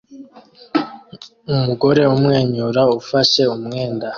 [1.53, 4.07] Umugore umwenyura ufashe umwenda